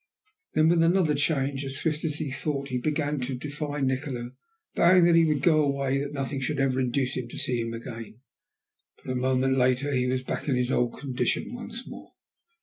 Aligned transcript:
Then 0.55 0.67
with 0.69 0.81
another 0.81 1.13
change 1.13 1.63
as 1.63 1.77
swift 1.77 2.03
as 2.05 2.19
thought 2.35 2.69
he 2.69 2.79
began 2.79 3.19
to 3.19 3.37
defy 3.37 3.81
Nikola, 3.81 4.31
vowing 4.73 5.03
that 5.05 5.13
he 5.13 5.25
would 5.25 5.43
go 5.43 5.61
away, 5.63 5.97
and 5.97 6.05
that 6.05 6.11
nothing 6.13 6.41
should 6.41 6.59
ever 6.59 6.79
induce 6.79 7.13
him 7.15 7.27
to 7.27 7.37
see 7.37 7.61
him 7.61 7.71
again. 7.71 8.21
But 9.05 9.11
a 9.11 9.15
moment 9.15 9.59
later 9.59 9.93
he 9.93 10.07
was 10.07 10.23
back 10.23 10.47
in 10.49 10.55
his 10.55 10.71
old 10.71 10.97
condition 10.99 11.53
once 11.53 11.85
more. 11.85 12.13